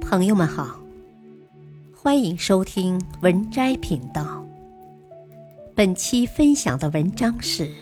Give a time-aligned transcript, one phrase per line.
[0.00, 0.80] 朋友们好，
[1.94, 4.44] 欢迎收听文摘频道。
[5.74, 7.72] 本期分享的文章是：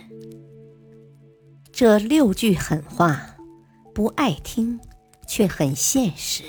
[1.73, 3.37] 这六句狠话，
[3.95, 4.79] 不爱听，
[5.27, 6.45] 却很现实。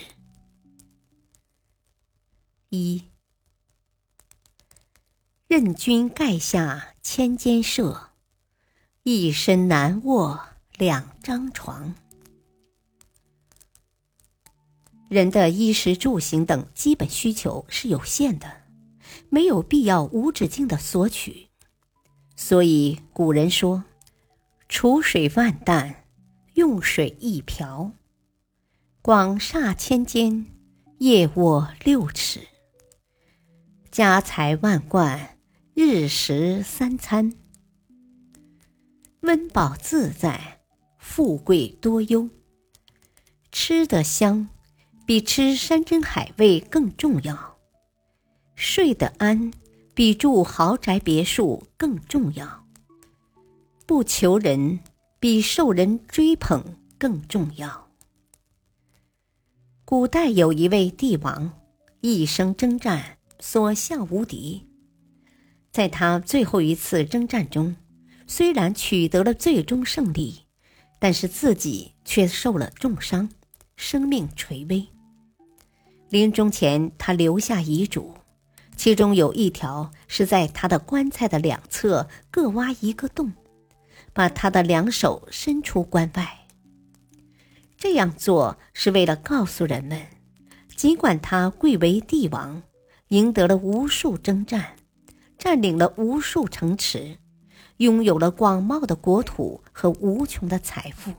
[2.70, 3.05] 一，
[5.48, 8.09] 任君盖下千间舍，
[9.04, 10.39] 一身难卧
[10.77, 11.95] 两张床。
[15.14, 18.64] 人的衣食住行等基本需求是有限的，
[19.29, 21.50] 没有必要无止境的索取。
[22.36, 23.86] 所以古人说
[24.68, 26.07] ：“储水万担，
[26.56, 27.92] 用水一瓢。
[29.04, 30.47] 广厦千间，
[30.97, 32.48] 夜卧六尺。
[33.92, 35.38] 家财万贯，
[35.75, 37.34] 日食三餐。
[39.22, 40.61] 温饱自在，
[40.98, 42.28] 富贵多忧。
[43.52, 44.50] 吃得香。”
[45.06, 47.58] 比吃山珍海味更重要，
[48.56, 49.52] 睡得安
[49.94, 52.66] 比住豪宅别墅更重要，
[53.86, 54.80] 不求人
[55.20, 57.90] 比受人追捧更重要。
[59.84, 61.52] 古代有一位帝王，
[62.00, 64.66] 一生征战，所向无敌。
[65.70, 67.76] 在他最后一次征战中，
[68.26, 70.45] 虽然取得了最终胜利，
[70.98, 73.30] 但是自己却受了重伤，
[73.76, 74.88] 生命垂危。
[76.14, 78.14] 临终前，他留下遗嘱，
[78.75, 83.33] 其中有一条是在他的棺材的两侧各挖一个洞，
[84.14, 86.45] 把他的两手伸出棺外。
[87.75, 90.00] 这样做是为了告诉人们，
[90.75, 92.61] 尽管他贵为帝王，
[93.08, 94.75] 赢得了无数征战，
[95.39, 97.17] 占领了无数城池，
[97.77, 101.11] 拥有了广袤的国土和无穷的财富，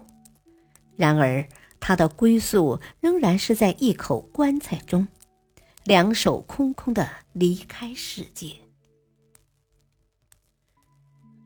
[0.95, 1.45] 然而。
[1.87, 5.07] 他的归宿仍然是在一口棺材中，
[5.85, 8.55] 两手空空的离开世界。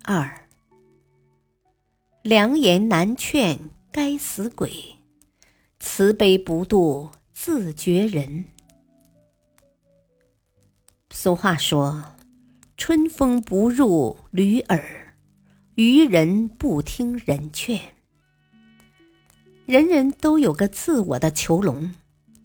[0.05, 0.47] 二，
[2.23, 3.59] 良言难劝
[3.91, 4.71] 该死鬼，
[5.81, 8.45] 慈悲不渡自绝人。
[11.11, 12.15] 俗话说
[12.79, 15.17] ：“春风不入驴耳，
[15.75, 17.81] 愚人不听人劝。”
[19.69, 21.93] 人人都有个自我的囚笼，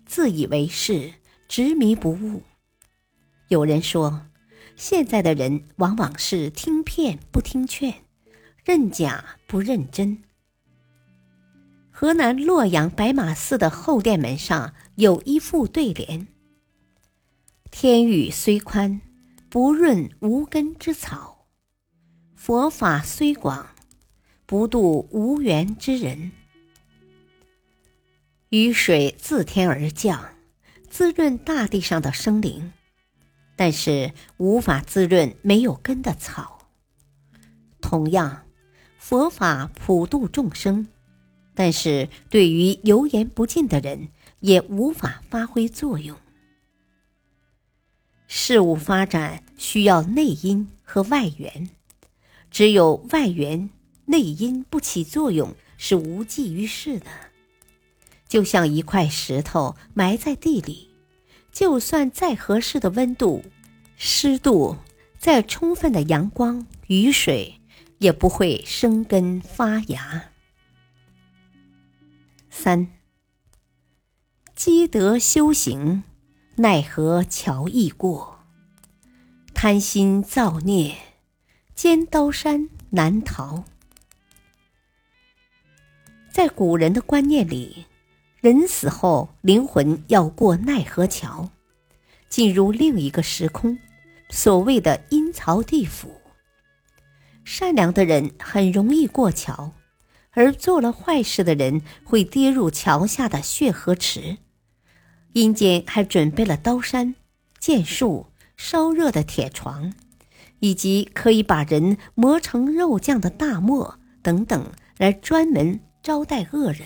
[0.06, 1.14] 自以为是，
[1.48, 2.42] 执迷不悟。
[3.48, 4.26] 有人说，
[4.76, 7.94] 现在的人往往是听骗不听劝，
[8.66, 10.22] 认假不认真。
[11.90, 16.28] 河南洛阳白马寺的后殿门上有一副对联
[17.72, 19.00] ：“天宇虽宽，
[19.48, 21.46] 不润无根之草；
[22.36, 23.66] 佛法虽广，
[24.46, 26.34] 不渡无缘之人。”
[28.54, 30.36] 雨水自天而降，
[30.88, 32.72] 滋润大地上的生灵，
[33.56, 36.70] 但是无法滋润没有根的草。
[37.82, 38.44] 同样，
[39.00, 40.88] 佛法普度众生，
[41.56, 44.10] 但是对于油盐不进的人，
[44.40, 46.16] 也无法发挥作用。
[48.28, 51.72] 事物发展需要内因和外缘，
[52.52, 53.72] 只有外缘，
[54.06, 57.08] 内因不起作用，是无济于事的。
[58.34, 60.90] 就像一块石头埋在地里，
[61.52, 63.44] 就算再合适的温度、
[63.96, 64.76] 湿度，
[65.20, 67.62] 再充分的阳光、雨水，
[68.00, 70.32] 也不会生根发芽。
[72.50, 72.88] 三，
[74.56, 76.04] 积德修行，
[76.56, 78.40] 奈何桥易过；
[79.54, 80.96] 贪心造孽，
[81.76, 83.64] 尖刀山难逃。
[86.32, 87.86] 在古人的观念里。
[88.44, 91.50] 人死后，灵魂要过奈何桥，
[92.28, 93.80] 进入另一个时空，
[94.30, 96.20] 所谓的阴曹地府。
[97.46, 99.72] 善良的人很容易过桥，
[100.32, 104.40] 而做了坏事的人会跌入桥下的血河池。
[105.32, 107.16] 阴间还准备了刀山、
[107.60, 108.26] 剑树、
[108.58, 109.94] 烧热的铁床，
[110.60, 116.86] 以及可以把人磨成肉酱的大磨等等，来专门招待恶人。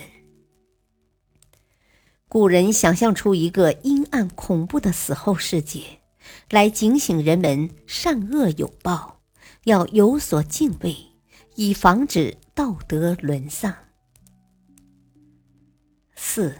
[2.30, 6.02] 古人想象出一个阴暗恐怖的死后世界，
[6.50, 9.22] 来警醒人们善恶有报，
[9.64, 10.94] 要有所敬畏，
[11.56, 13.74] 以防止道德沦丧。
[16.16, 16.54] 四，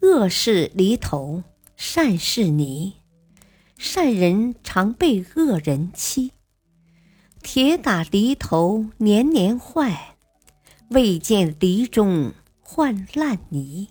[0.00, 1.44] 恶事离头，
[1.76, 2.94] 善事泥，
[3.78, 6.32] 善人常被恶人欺，
[7.40, 10.16] 铁打犁头年年坏，
[10.90, 12.32] 未见犁中。
[12.68, 13.90] 换烂泥。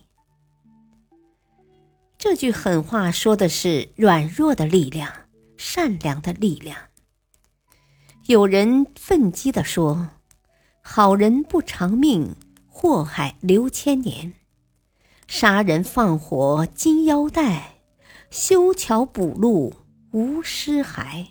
[2.18, 5.12] 这句狠话说的是软弱的力量，
[5.56, 6.78] 善良的力量。
[8.26, 10.10] 有人愤激地说
[10.84, 12.36] ：“好人不长命，
[12.68, 14.34] 祸害留千年；
[15.26, 17.80] 杀人放火金腰带，
[18.30, 19.74] 修桥补路
[20.12, 21.28] 无尸骸。”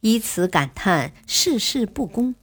[0.00, 2.34] 以此感叹世事不公，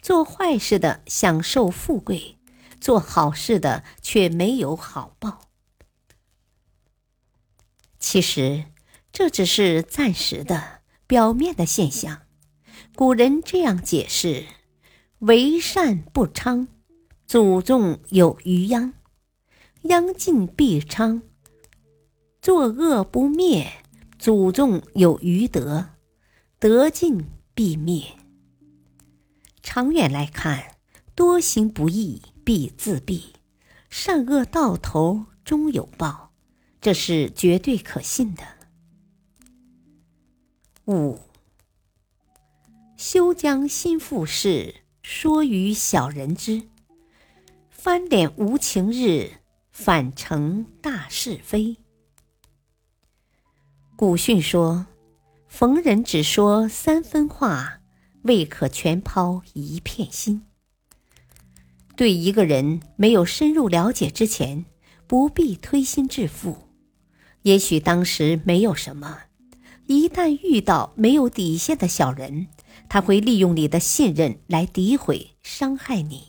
[0.00, 2.37] 做坏事的享受富贵，
[2.80, 5.40] 做好事的却没有好报。
[7.98, 8.64] 其实，
[9.12, 12.22] 这只是暂时的、表面的现象。
[12.94, 14.46] 古人这样解释
[15.20, 16.68] ：“为善不昌，
[17.26, 18.92] 祖宗有余殃；
[19.82, 21.22] 殃尽必昌，
[22.40, 23.84] 作恶不灭，
[24.18, 25.90] 祖宗有余德；
[26.58, 28.16] 德尽必灭。”
[29.62, 30.76] 长远来看，
[31.14, 33.24] 多行不义必自毙，
[33.90, 36.32] 善恶到头终有报。
[36.80, 38.42] 这是绝对可信的。
[40.86, 41.18] 五，
[42.96, 46.62] 休将心腹事说于小人知，
[47.68, 49.30] 翻脸无情日，
[49.70, 51.76] 反成大是非。
[53.94, 54.86] 古训说
[55.48, 57.82] ：“逢人只说三分话，
[58.22, 60.46] 未可全抛一片心。”
[61.98, 64.66] 对一个人没有深入了解之前，
[65.08, 66.68] 不必推心置腹。
[67.42, 69.22] 也许当时没有什么，
[69.88, 72.46] 一旦遇到没有底线的小人，
[72.88, 76.22] 他会利用你的信任来诋毁、伤害你。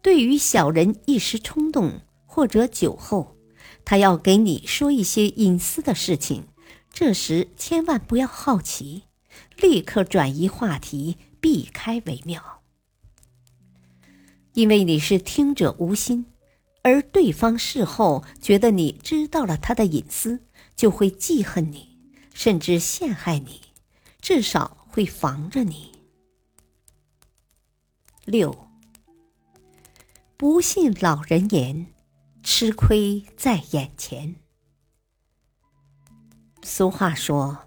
[0.00, 3.36] 对于小人一时冲动或者酒后，
[3.84, 6.44] 他要给你说一些隐私的事情，
[6.90, 9.02] 这时千万不要好奇，
[9.60, 12.55] 立刻转移话题，避开为妙，
[14.56, 16.24] 因为你是听者无心。
[16.82, 20.40] 而对方事后觉得你知道了他的隐私，
[20.74, 21.98] 就会记恨你，
[22.32, 23.60] 甚至陷害你，
[24.20, 25.92] 至少会防着你。
[28.24, 28.68] 六，
[30.38, 31.88] 不信老人言，
[32.42, 34.36] 吃亏在眼前。
[36.62, 37.58] 俗话说：“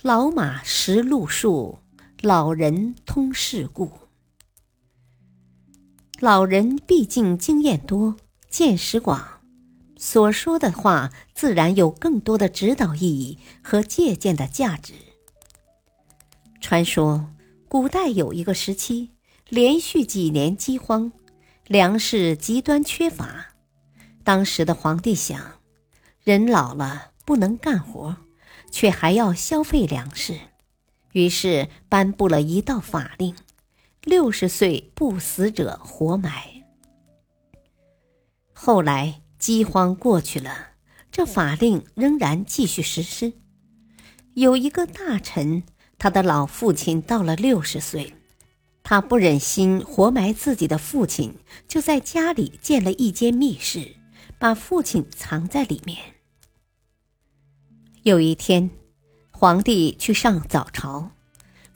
[0.00, 1.80] 老马识路数，
[2.22, 3.90] 老人通世故。”
[6.20, 8.16] 老人毕竟经验多。
[8.48, 9.42] 见识广，
[9.98, 14.94] 所说的话自然有更多的指导意义和借鉴的价值。
[16.58, 17.28] 传说
[17.68, 19.10] 古代有一个时期，
[19.50, 21.12] 连续几年饥荒，
[21.66, 23.48] 粮食极端缺乏。
[24.24, 25.60] 当时的皇帝想，
[26.24, 28.16] 人老了不能干活，
[28.70, 30.38] 却还要消费粮食，
[31.12, 33.36] 于是颁布了一道法令：
[34.06, 36.30] 六十岁不死者活埋。
[38.52, 40.68] 后来饥荒过去了，
[41.10, 43.32] 这法令仍然继续实施。
[44.34, 45.64] 有一个大臣，
[45.98, 48.14] 他的老父亲到了六十岁，
[48.84, 51.34] 他不忍心活埋自己的父亲，
[51.66, 53.96] 就在家里建了一间密室，
[54.38, 55.98] 把父亲藏在里面。
[58.04, 58.70] 有一天，
[59.32, 61.10] 皇帝去上早朝，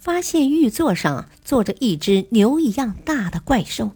[0.00, 3.92] 发现玉座上坐着一只牛一样大的怪兽。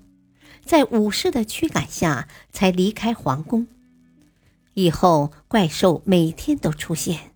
[0.64, 3.66] 在武士的驱赶下，才离开皇宫。
[4.75, 7.32] 以后怪兽每天都出现，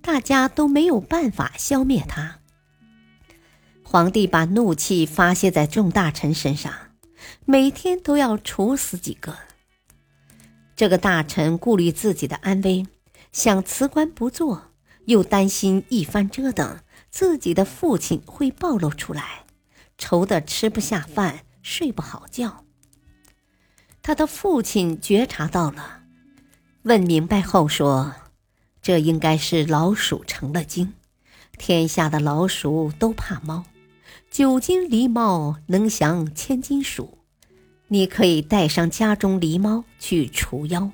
[0.00, 2.38] 大家都没有办法消灭它。
[3.82, 6.72] 皇帝把怒气发泄在众大臣身上，
[7.44, 9.36] 每天都要处死几个。
[10.74, 12.86] 这个大臣顾虑自己的安危，
[13.32, 14.72] 想辞官不做，
[15.04, 16.78] 又担心一番折腾，
[17.12, 19.44] 自己的父亲会暴露出来，
[19.96, 21.44] 愁得吃不下饭。
[21.64, 22.64] 睡不好觉。
[24.02, 26.02] 他的父亲觉察到了，
[26.82, 28.16] 问明白后说
[28.82, 30.94] ：“这应该是老鼠成了精。
[31.56, 33.64] 天下的老鼠都怕猫，
[34.28, 37.18] 九斤狸猫能降千斤鼠。
[37.86, 40.90] 你可以带上家中狸猫去除妖。”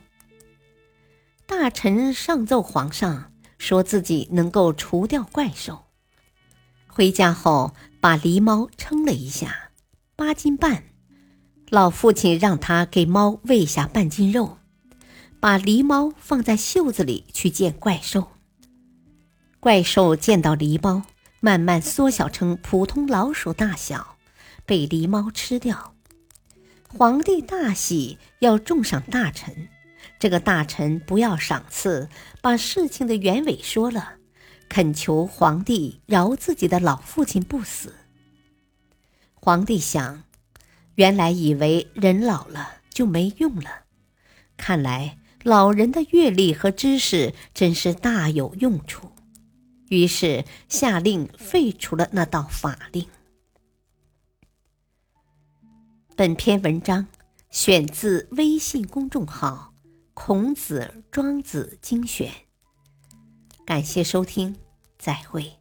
[1.48, 5.86] 大臣上奏皇上，说自己能够除掉怪兽。
[6.98, 9.70] 回家后，把狸猫称了一下。
[10.16, 10.82] 八斤半，
[11.70, 14.58] 老父亲让他给猫喂下半斤肉，
[15.38, 18.32] 把狸猫放在袖子里去见怪兽。
[19.60, 21.04] 怪兽见到狸猫，
[21.38, 24.16] 慢慢缩小成普通老鼠大小，
[24.66, 25.94] 被狸猫吃掉。
[26.88, 29.68] 皇帝大喜，要重赏大臣。
[30.18, 32.08] 这个大臣不要赏赐，
[32.42, 34.14] 把事情的原委说了，
[34.68, 37.94] 恳求皇帝饶自己的老父亲不死。
[39.34, 40.24] 皇帝想，
[40.96, 43.84] 原来以为人老了就没用了，
[44.56, 49.12] 看来老人的阅历和知识真是大有用处。
[49.88, 53.06] 于是下令废除了那道法令。
[56.14, 57.06] 本篇文章
[57.48, 59.72] 选自微信公众号
[60.12, 62.30] 《孔子庄子精选》，
[63.68, 64.56] 感谢收听，
[64.98, 65.57] 再会。